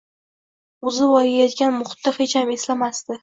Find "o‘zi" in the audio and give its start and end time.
0.91-1.09